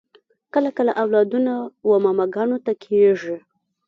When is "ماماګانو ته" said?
2.05-2.71